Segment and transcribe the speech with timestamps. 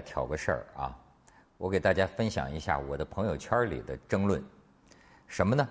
[0.00, 0.96] 挑个事儿啊，
[1.58, 4.42] 我给大家分享一下我的朋友圈里的争论，
[5.26, 5.68] 什么呢？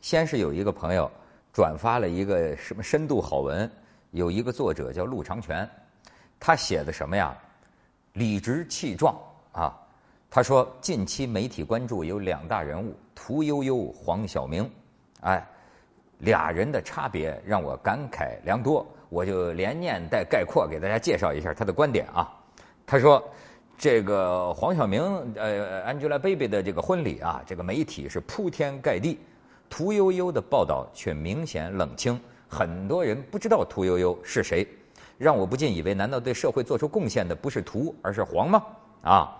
[0.00, 1.10] 先是有一个朋友
[1.52, 3.70] 转发了一个什么深度好文，
[4.10, 5.68] 有一个作者叫陆长全，
[6.38, 7.36] 他写的什么呀？
[8.12, 9.14] 理直气壮
[9.52, 9.74] 啊！
[10.30, 14.70] 他说近期媒体关注有两大人物，屠呦呦、黄晓明，
[15.20, 15.46] 哎，
[16.18, 18.86] 俩人的差别让我感慨良多。
[19.08, 22.32] 我就连念带概括给大家介绍一下他的观点啊。
[22.86, 23.20] 他说，
[23.76, 25.02] 这个黄晓明
[25.34, 29.18] 呃 Angelababy 的这个婚礼啊，这个媒体是铺天盖地，
[29.68, 32.18] 屠呦呦的报道却明显冷清，
[32.48, 34.64] 很多人不知道屠呦呦是谁，
[35.18, 38.62] 让我不禁以为，难道对社会做出贡献的不是屠而是黄吗？
[39.02, 39.36] 啊，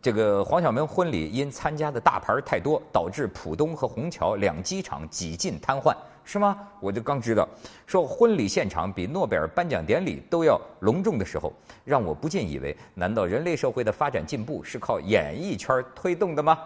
[0.00, 5.94] 这个黄晓明婚礼因参加的大牌太多，导致浦东和虹桥两机场几近瘫痪。
[6.28, 6.58] 是吗？
[6.80, 7.48] 我就刚知道，
[7.86, 11.52] 说婚礼现场比诺贝尔颁奖典礼都要隆重的时候，
[11.84, 16.58] 让我不禁以为，难道人类社会的发展进步是靠演艺圈推动的吗？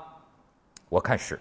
[0.88, 1.38] 我看是。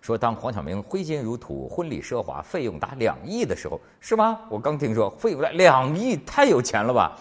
[0.00, 4.40] 说当黄晓明挥金如土，婚礼奢华，费用达两亿的时候，是吗？
[4.48, 7.18] 我刚听说费用达两亿，太有钱了吧？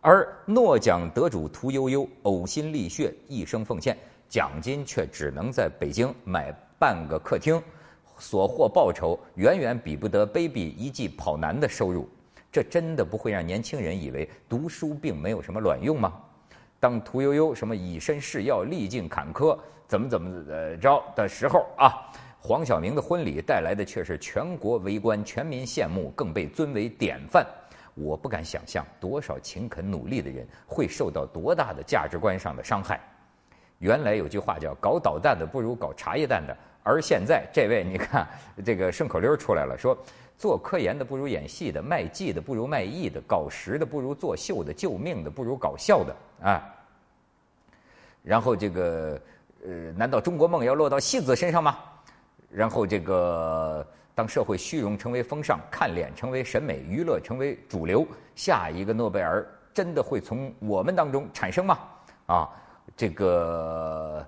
[0.00, 3.96] 而诺奖得主屠呦呦呕心沥血，一生奉献，
[4.28, 7.62] 奖金却只能在北京买半个客厅。
[8.18, 12.08] 所获报酬远远比不得 baby 一季跑男的收入，
[12.50, 16.12] 这真的不会让年轻人以为读书并没有什么卵用吗？
[16.78, 19.58] 当屠呦呦什么以身试药、历尽坎坷、
[19.88, 27.46] 怎么怎么呃着的时候啊，黄晓明的婚礼带来的却是全国围观、全民羡慕，更被尊为典范。
[27.94, 33.00] 我不敢想象多少勤恳努力的人会受到多大的价值观上的伤害。
[33.78, 36.56] 原来有句话叫“搞导弹的不如搞茶叶蛋的”。
[36.82, 38.26] 而现在，这位你看，
[38.64, 39.96] 这个顺口溜出来了，说
[40.38, 46.62] 做科研的不如演戏的，卖技的不如卖艺的，搞实的不如作秀的，救命的不如搞笑的啊。
[48.22, 49.20] 然后这个
[49.66, 51.76] 呃，难道中国梦要落到戏子身上吗？
[52.48, 53.84] 然后这个
[54.14, 58.06] 当社会虚荣成为风尚，看脸成为审美，娱乐成为主流，
[58.36, 61.78] 下一个诺贝尔真的会从我们当中产生吗？
[62.26, 62.48] 啊，
[62.96, 64.26] 这个。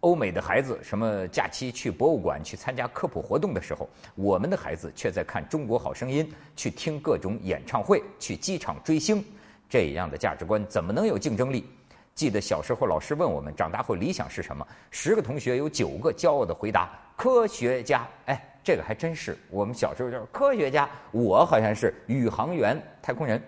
[0.00, 6.24] 欧美的孩子什么假期去博物馆去参加科普活动的时候，我们的孩子却在看《中国好声音》，
[6.56, 9.22] 去听各种演唱会，去机场追星。
[9.68, 11.66] 这样的价值观怎么能有竞争力？
[12.14, 18.08] 记得小时候老师问我们长大后理想是什么，十个同学有九个骄傲的回答：科学家。
[18.24, 20.88] 哎，这个还真是我们小时候叫科学家。
[21.10, 23.38] 我好像是宇航员、太空人。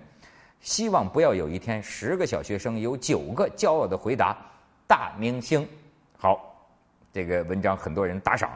[0.63, 4.37] 希望不要有一天十个小学生有九个骄傲的回答：
[4.87, 5.69] 大明星。
[6.17, 6.57] 好，
[7.13, 8.49] 这个文章很多人打赏，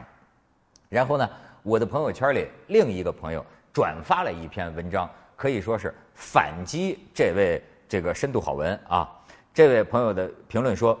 [0.87, 1.29] 然后呢，
[1.63, 9.13] 我的朋友圈里另一个朋友转发了一篇文章，可以说是反击这位这个深度好文啊。
[9.53, 10.97] 这位朋友的评论说，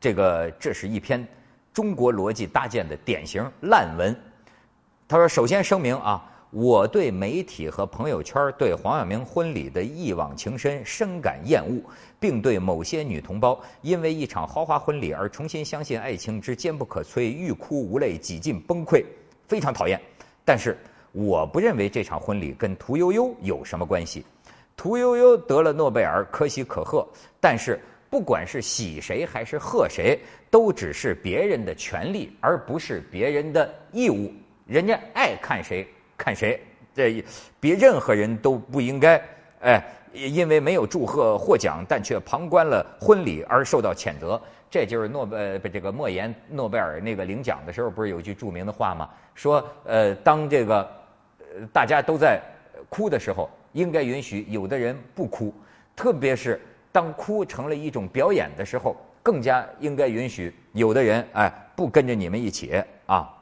[0.00, 1.26] 这个这是一篇
[1.70, 4.18] 中国逻辑搭建的典型烂文。
[5.06, 6.26] 他说，首先声明啊。
[6.50, 11.80] 我对媒体和朋友圈对黄晓明婚礼的一往情深深感厌恶，
[12.18, 19.04] 并对某些女同胞因为一场豪华婚礼而重新相信爱情之坚不可摧，欲哭无泪，几近崩溃，
[19.46, 20.00] 非常讨厌。
[20.44, 20.76] 但是
[21.12, 24.24] 我不认为这场婚礼跟屠呦呦有什么关系。
[24.76, 27.06] 屠呦呦得了诺贝尔，可喜可贺。
[27.38, 30.18] 但是不管是喜谁还是贺谁，
[30.50, 34.32] 都只是别人的权利，而不是别人的义务。
[34.66, 35.86] 人家爱看谁。
[36.20, 36.60] 看谁？
[36.92, 37.24] 这
[37.58, 39.22] 别任何人都不应该，
[39.60, 39.82] 哎，
[40.12, 44.38] 因为没有祝贺获奖，但却旁观了婚礼而受到谴责。
[44.68, 49.08] 这就是诺贝不这个莫言诺贝尔那个领奖的时候，不是有句著名的话吗？
[49.34, 50.86] 说呃，当这个
[51.72, 52.40] 大家都在
[52.88, 55.54] 哭的时候，应该允许有的人不哭，
[55.96, 56.60] 特别是
[56.92, 63.32] 当哭成了一种表演的时候，更加应该允许有的人哎不跟着你们一起啊。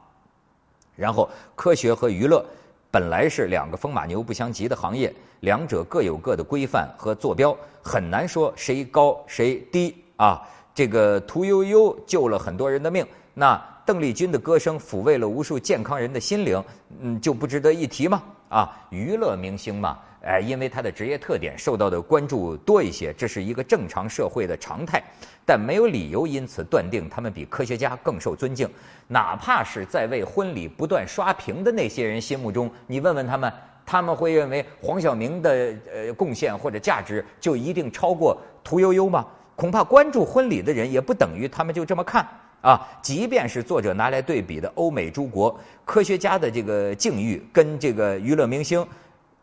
[0.95, 2.45] 然后科学和娱乐。
[2.91, 10.41] 本来是两个风马牛不相及的行业，两者各有各的规范和坐标，很难说谁高谁低啊。
[10.73, 16.63] 这个屠呦呦救了很多人的命，那邓丽君的歌声抚慰了无数健康人的心灵，
[16.99, 18.23] 嗯，就不值得一提吗？
[18.49, 19.99] 啊，娱乐明星嘛。
[20.21, 25.01] 哎，因为他的职业特点受到的关注多一些，这是一个正常社会的常态，
[25.45, 28.69] 但没有理由因此断定他们比科学家更受尊敬。
[29.07, 33.51] 哪怕是在为婚礼不断刷屏的那些人心目中，你问问他们，
[33.85, 39.25] 他们会认为黄晓明的呃贡献或者价值就一定超过屠呦呦吗？
[39.55, 42.27] 恐怕关注婚礼的人也不等于他们就这么看
[42.61, 42.85] 啊。
[43.01, 48.85] 即便是作者拿来对比的欧美诸国科学家的这个境遇跟这个娱乐明星。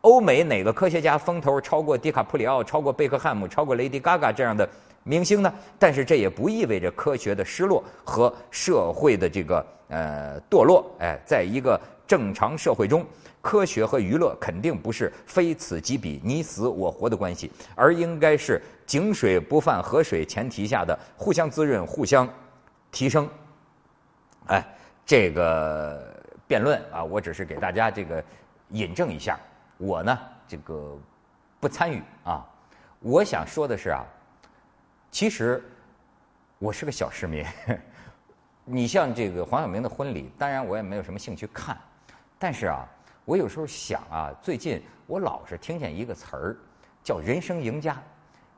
[0.07, 4.69] 欧美哪个科学家风头超过迪卡普里奥、超过贝克汉姆、超过雷迪嘎嘎这样的
[5.03, 5.53] 明星呢？
[5.81, 10.89] 但是这也不意味着科学的失落和社会的这个呃堕落。
[11.01, 13.05] 哎，在一个正常社会中，
[13.41, 22.29] 科学和娱乐肯定不是非此即彼、你死我活的关系，而应该是井水不犯河水前提下的互相滋润、互相
[22.93, 23.29] 提升。
[24.47, 24.65] 哎，
[25.05, 26.01] 这个
[26.47, 28.23] 辩论啊，我只是给大家这个
[28.69, 29.37] 引证一下。
[29.79, 30.19] 我呢，
[30.49, 30.99] 这个
[31.61, 32.45] 不参与啊。
[33.01, 34.05] 我想说的是啊，
[35.11, 35.63] 其实
[36.59, 37.45] 我是个小市民。
[38.65, 41.77] 你像这个黄晓明的婚礼，当然我也没有什么兴趣看。
[42.39, 42.87] 但是啊，
[43.25, 46.57] 我有时候想啊，最近我老是听见一个词儿
[47.05, 47.97] 叫“人生赢家”，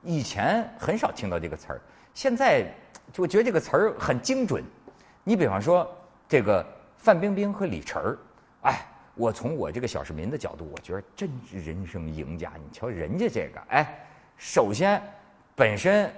[0.03, 1.81] 以前很少听到这个词儿，
[2.15, 2.73] 现在
[3.13, 4.65] 就觉得这个词儿很精准。
[5.25, 5.87] 你比方说
[6.29, 6.65] 这个
[6.97, 8.19] 范冰冰和李晨儿，
[8.63, 8.87] 哎。
[9.19, 12.53] 我从我这个小市民的角度，我觉得真是人生赢家。
[12.55, 14.07] 你瞧人家这个，哎，
[14.37, 15.03] 首先
[15.57, 16.09] 本身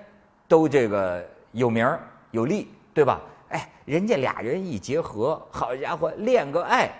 [0.47, 1.99] 都这个有名
[2.31, 3.23] 有利，对吧？
[3.49, 6.93] 哎，人家俩人一结合，好家伙，恋个爱，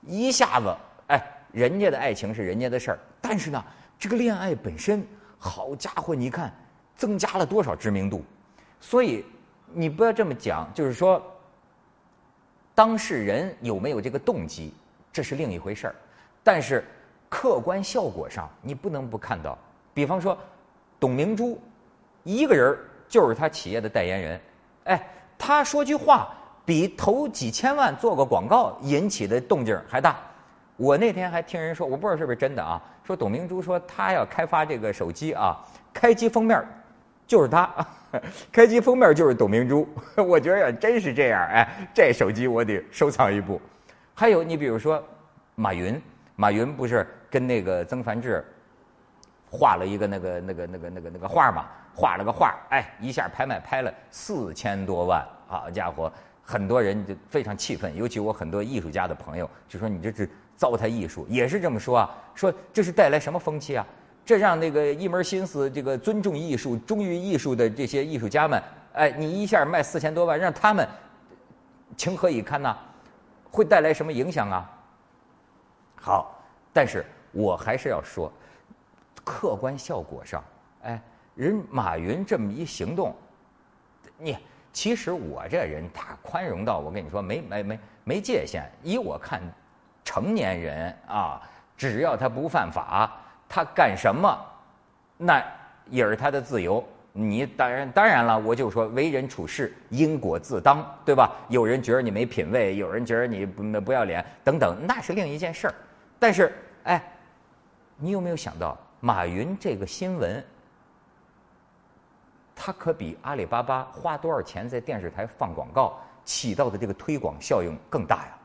[0.00, 0.74] 一下子，
[1.08, 1.22] 哎，
[1.52, 2.98] 人家的爱情是人家的事儿。
[3.20, 3.62] 但是呢，
[3.98, 5.06] 这个恋爱本身，
[5.36, 6.50] 好家伙，你看
[6.96, 8.24] 增加了多少知名度？
[8.80, 9.22] 所以
[9.70, 11.22] 你不要这么讲，就是说
[12.74, 14.72] 当事人有没有这个动机？
[15.12, 15.94] 这是另一回事儿，
[16.42, 16.82] 但是
[17.28, 19.58] 客观效果上，你不能不看到。
[19.92, 20.36] 比方说，
[20.98, 21.60] 董明珠
[22.24, 22.78] 一个人儿
[23.08, 24.40] 就是他企业的代言人，
[24.84, 26.32] 哎，他说句话
[26.64, 30.16] 比投几千万做个广告引起的动静还大。
[30.76, 35.62] 我那天还听人说，我不知道是不是真的啊，说董明珠说他要开发这个手机啊，
[35.92, 36.64] 开机封面
[37.26, 37.70] 就是他，
[38.50, 39.86] 开机封面就是董明珠。
[40.16, 43.60] 我觉得要真是这样，哎，这手机我得收藏一部。
[44.14, 45.02] 还有你比如说，
[45.54, 46.00] 马云，
[46.36, 48.44] 马云不是跟那个曾凡志
[49.50, 51.64] 画了一个那个那个那个那个那个画嘛？
[51.94, 56.10] 画了个画，哎，一下拍卖拍了四千多万，好家伙，
[56.42, 60.26] 很多人就非常气愤，尤其我很多艺术家的朋友就说你这是
[60.56, 63.86] 糟蹋艺术，也是这么说啊，说这是带来什么风气啊？
[64.24, 68.62] 这让那个一门心思这个尊重艺术、忠于艺术的这些艺术家们，
[68.94, 70.88] 哎，你一下卖四千多万，让他们
[71.96, 72.74] 情何以堪呐？
[73.52, 74.70] 会带来什么影响啊？
[76.00, 78.32] 好，但是我还是要说，
[79.22, 80.42] 客观效果上，
[80.82, 81.00] 哎，
[81.34, 83.14] 人马云这么一行动，
[84.16, 84.36] 你
[84.72, 88.68] 其实我这人他宽容到我跟你说没没没没界限。
[88.82, 89.40] 以我看，
[90.02, 91.40] 成年人啊，
[91.76, 93.12] 只要他不犯法，
[93.48, 94.34] 他干什么，
[95.18, 95.44] 那
[95.90, 96.82] 也是他的自由。
[97.14, 101.30] 你当然当然了，我就说为人处事因果自当，对吧？
[101.50, 105.74] 有人觉得你没品位，有人觉得你不不要脸，等等，那是另一件事儿。
[106.18, 106.50] 但是，
[106.84, 107.02] 哎，
[107.98, 110.42] 你有没有想到马云这个新闻，
[112.56, 118.38] 他可比阿里巴巴花多少钱在电视台放广告起到的这个推广效应更大呀？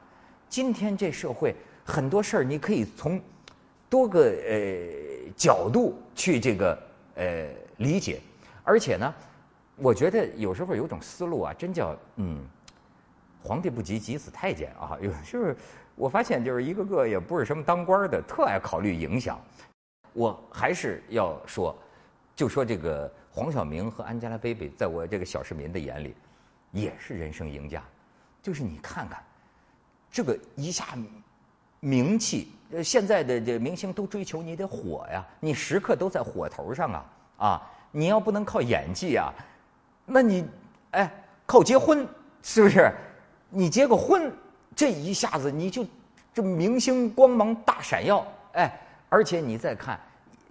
[0.49, 1.55] 今天这社会
[1.85, 3.21] 很多事儿，你可以从
[3.89, 6.77] 多个呃角度去这个
[7.15, 7.45] 呃
[7.77, 8.19] 理解。
[8.67, 9.15] 而且呢，
[9.77, 12.45] 我觉得有时候有种思路啊，真叫嗯，
[13.41, 14.97] 皇帝不急急死太监啊。
[15.01, 15.55] 有就是
[15.95, 19.39] 我发现就是一个个也不是什么当官的，特爱考虑影响。
[20.11, 21.73] 我还是要说，
[22.35, 26.13] 就说这个黄晓明和 Angelababy，在我这个小市民的眼里，
[26.73, 27.81] 也是人生赢家。
[28.41, 29.23] 就是你看看，
[30.11, 30.85] 这个一下
[31.79, 32.51] 名气，
[32.83, 37.05] 现在的这明星都追求你得火呀，你时刻都在火头上啊
[37.37, 37.71] 啊。
[37.91, 39.33] 你要不能靠演技啊，
[40.05, 40.45] 那你
[40.91, 41.11] 哎
[41.45, 42.07] 靠结婚
[42.41, 42.91] 是不是？
[43.49, 44.31] 你结个婚，
[44.75, 45.85] 这一下子你就
[46.33, 48.79] 这明星光芒大闪耀哎！
[49.09, 49.97] 而且你再看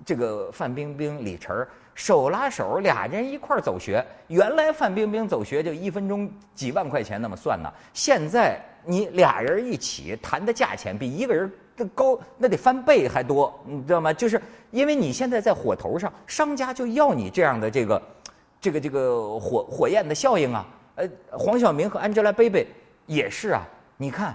[0.05, 11.53] 这个范冰冰、李晨手拉手俩人一块走学，原来范冰冰走学就一分钟几万块钱那么算呢，现在你俩人一起谈的价钱比一个人。
[11.77, 14.11] 的高那得翻倍还多，你知道吗？
[14.11, 14.41] 就是
[14.71, 18.03] 因为你现在在火头上，商家就要你这样的这个，
[18.59, 20.67] 这个这个火火焰的效应啊。
[20.95, 22.65] 呃，黄晓明和 Angelababy
[23.05, 23.63] 也是啊。
[23.99, 24.35] 你看，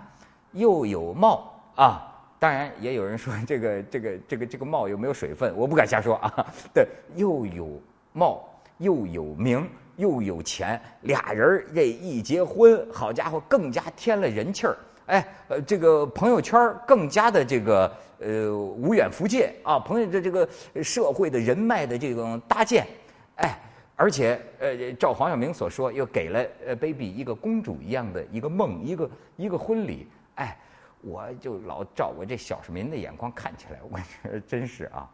[0.51, 6.45] 又有貌啊，当然也有人说这个这个这个这个貌有没有水分，我不敢瞎说啊。
[6.71, 7.81] 对，又有
[8.13, 9.67] 貌，又有名，
[9.97, 14.77] 又有钱，俩人这一结婚，好家伙，更加添了人气儿。
[15.07, 20.47] 哎，呃，这个朋友圈更加的这个呃无远弗届啊，朋友的这个
[20.83, 22.87] 社会的人脉的这种搭建，
[23.35, 23.59] 哎，
[23.95, 30.57] 而且呃，照黄晓明所说，又给了呃 baby 一个公主一样的一个梦，一个一个婚礼，哎，
[31.01, 35.09] 我就老照我这小市民的眼光看起来， 我觉得真是啊，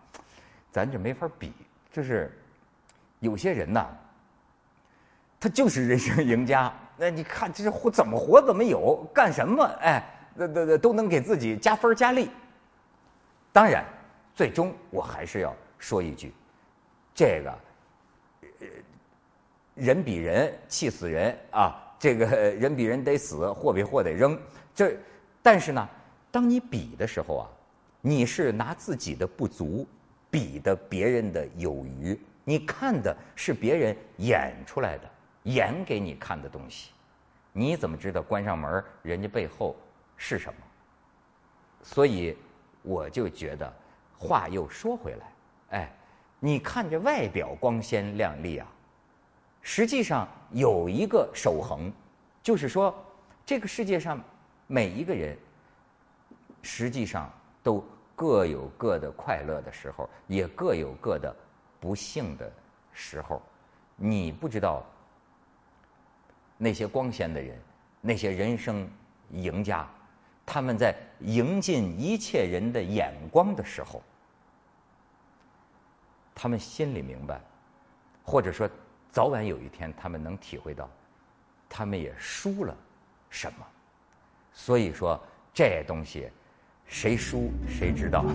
[0.72, 1.51] 咱就没法比。
[1.91, 2.31] 就是
[3.19, 3.88] 有些人呐，
[5.39, 6.74] 他就是人生赢家。
[7.00, 10.03] 那你看，这是活怎么活怎么有，干什么哎，
[10.34, 12.29] 那那那都能给自己加分加力。
[13.53, 13.86] 当然，
[14.34, 16.34] 最终我还是要说一句，
[17.13, 17.51] 这个
[18.41, 18.67] 呃
[19.75, 21.84] 人比人气死人啊！
[22.00, 22.25] 这个
[22.58, 24.39] 人比人得死，货比货得扔。
[24.74, 24.96] 这，
[25.44, 25.89] 但是呢，
[26.32, 27.50] 当你比的时候啊，
[28.01, 29.88] 你是拿自己的不足
[30.32, 35.10] 比的别人的有余，你看的是别人演出来的、
[35.48, 36.92] 演给你看的东西，
[37.51, 39.75] 你怎么知道关上门人家背后
[40.16, 40.60] 是什么？
[41.82, 42.38] 所以，
[42.82, 43.74] 我就觉得，
[44.18, 45.32] 话又说回来，
[45.80, 45.92] 哎，
[46.39, 48.68] 你看这外表光鲜亮丽啊，
[49.62, 51.92] 实际上有一个守恒，
[52.42, 52.94] 就是说，
[53.46, 54.20] 这个世界上。
[54.70, 55.38] 每一个人
[56.62, 57.32] 实际上
[57.63, 57.82] 都
[58.18, 61.34] 各有各的快乐的时候，也各有各的
[61.80, 62.51] 不幸的
[62.92, 63.42] 时候。
[63.96, 64.86] 你不知道
[66.57, 67.57] 那些光鲜的人，
[68.01, 68.89] 那些人生
[69.31, 69.87] 赢家，
[70.45, 74.01] 他们在赢尽一切人的眼光的时候，
[76.33, 77.39] 他们心里明白，
[78.23, 78.69] 或者说
[79.11, 80.89] 早晚有一天他们能体会到，
[81.69, 82.75] 他们也输了
[83.29, 83.65] 什么。
[84.53, 85.21] 所以说，
[85.53, 86.29] 这东西
[86.87, 88.25] 谁输谁知道。